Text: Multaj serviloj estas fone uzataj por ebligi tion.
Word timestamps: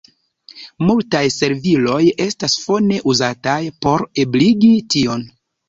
Multaj 0.87 1.21
serviloj 1.35 1.99
estas 2.25 2.57
fone 2.63 2.99
uzataj 3.15 3.61
por 3.87 4.09
ebligi 4.27 4.75
tion. 4.99 5.27